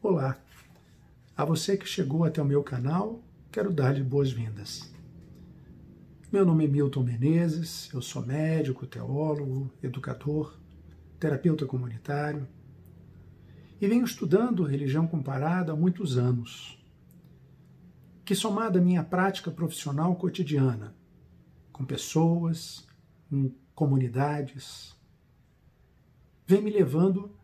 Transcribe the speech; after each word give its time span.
Olá! 0.00 0.38
A 1.36 1.44
você 1.44 1.76
que 1.76 1.84
chegou 1.84 2.22
até 2.22 2.40
o 2.40 2.44
meu 2.44 2.62
canal, 2.62 3.20
quero 3.50 3.72
dar-lhe 3.72 4.00
boas-vindas. 4.00 4.88
Meu 6.30 6.46
nome 6.46 6.66
é 6.66 6.68
Milton 6.68 7.02
Menezes, 7.02 7.90
eu 7.92 8.00
sou 8.00 8.24
médico, 8.24 8.86
teólogo, 8.86 9.68
educador, 9.82 10.56
terapeuta 11.18 11.66
comunitário 11.66 12.46
e 13.80 13.88
venho 13.88 14.04
estudando 14.04 14.62
religião 14.62 15.04
comparada 15.04 15.72
há 15.72 15.76
muitos 15.76 16.16
anos, 16.16 16.80
que 18.24 18.36
somada 18.36 18.78
à 18.78 18.82
minha 18.82 19.02
prática 19.02 19.50
profissional 19.50 20.14
cotidiana, 20.14 20.94
com 21.72 21.84
pessoas, 21.84 22.86
em 23.32 23.52
comunidades, 23.74 24.96
vem 26.46 26.62
me 26.62 26.70
levando 26.70 27.36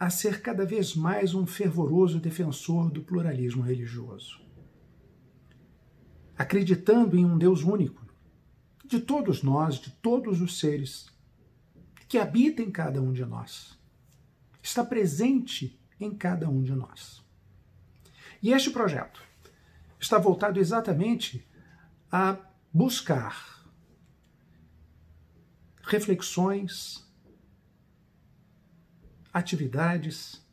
a 0.00 0.08
ser 0.08 0.40
cada 0.40 0.64
vez 0.64 0.96
mais 0.96 1.34
um 1.34 1.46
fervoroso 1.46 2.18
defensor 2.18 2.90
do 2.90 3.02
pluralismo 3.02 3.62
religioso. 3.62 4.40
Acreditando 6.38 7.18
em 7.18 7.26
um 7.26 7.36
Deus 7.36 7.62
único, 7.62 8.06
de 8.82 8.98
todos 8.98 9.42
nós, 9.42 9.74
de 9.74 9.90
todos 9.90 10.40
os 10.40 10.58
seres, 10.58 11.06
que 12.08 12.16
habita 12.16 12.62
em 12.62 12.70
cada 12.70 12.98
um 13.02 13.12
de 13.12 13.26
nós, 13.26 13.78
está 14.62 14.82
presente 14.82 15.78
em 16.00 16.16
cada 16.16 16.48
um 16.48 16.62
de 16.62 16.74
nós. 16.74 17.22
E 18.42 18.52
este 18.52 18.70
projeto 18.70 19.22
está 20.00 20.16
voltado 20.16 20.58
exatamente 20.58 21.46
a 22.10 22.38
buscar 22.72 23.70
reflexões, 25.82 27.06
atividades, 29.32 30.44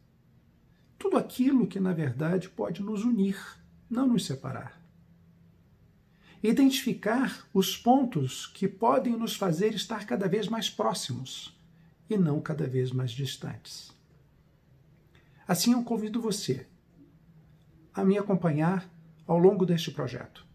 tudo 0.97 1.17
aquilo 1.17 1.67
que 1.67 1.79
na 1.79 1.93
verdade 1.93 2.49
pode 2.49 2.81
nos 2.81 3.03
unir, 3.03 3.37
não 3.89 4.07
nos 4.07 4.25
separar. 4.25 4.81
Identificar 6.41 7.47
os 7.53 7.75
pontos 7.75 8.45
que 8.45 8.67
podem 8.67 9.17
nos 9.17 9.35
fazer 9.35 9.73
estar 9.73 10.05
cada 10.05 10.27
vez 10.27 10.47
mais 10.47 10.69
próximos 10.69 11.57
e 12.09 12.17
não 12.17 12.39
cada 12.39 12.67
vez 12.67 12.91
mais 12.91 13.11
distantes. 13.11 13.91
Assim, 15.47 15.73
eu 15.73 15.83
convido 15.83 16.21
você 16.21 16.67
a 17.93 18.03
me 18.03 18.17
acompanhar 18.17 18.87
ao 19.25 19.37
longo 19.37 19.65
deste 19.65 19.91
projeto, 19.91 20.45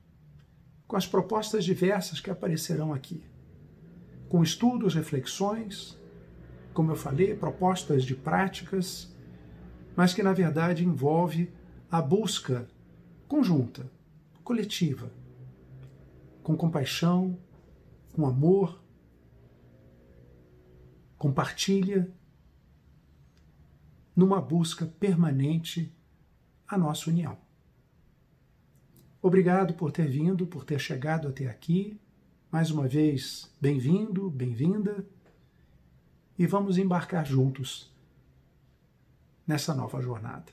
com 0.86 0.96
as 0.96 1.06
propostas 1.06 1.64
diversas 1.64 2.20
que 2.20 2.30
aparecerão 2.30 2.92
aqui, 2.92 3.24
com 4.28 4.42
estudos, 4.42 4.94
reflexões, 4.94 5.98
como 6.72 6.90
eu 6.90 6.96
falei, 6.96 7.34
propostas 7.34 8.04
de 8.04 8.14
práticas, 8.14 9.14
mas 9.94 10.14
que 10.14 10.22
na 10.22 10.32
verdade 10.32 10.84
envolve 10.84 11.52
a 11.90 12.00
busca 12.00 12.68
conjunta, 13.28 13.90
coletiva, 14.42 15.10
com 16.42 16.56
compaixão, 16.56 17.38
com 18.12 18.26
amor, 18.26 18.82
compartilha, 21.16 22.10
numa 24.14 24.40
busca 24.40 24.86
permanente 24.86 25.94
a 26.66 26.76
nossa 26.76 27.08
união. 27.10 27.38
Obrigado 29.20 29.74
por 29.74 29.92
ter 29.92 30.08
vindo, 30.08 30.46
por 30.46 30.64
ter 30.64 30.78
chegado 30.78 31.28
até 31.28 31.46
aqui. 31.46 31.98
Mais 32.50 32.70
uma 32.70 32.88
vez, 32.88 33.54
bem-vindo, 33.60 34.28
bem-vinda 34.28 35.06
e 36.38 36.46
vamos 36.46 36.78
embarcar 36.78 37.24
juntos 37.26 37.90
nessa 39.46 39.74
nova 39.74 40.00
jornada. 40.00 40.52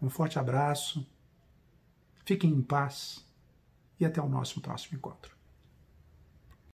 Um 0.00 0.08
forte 0.08 0.38
abraço, 0.38 1.06
fiquem 2.24 2.50
em 2.50 2.62
paz 2.62 3.24
e 3.98 4.04
até 4.04 4.20
o 4.20 4.28
nosso 4.28 4.60
próximo 4.60 4.96
encontro. 4.96 5.39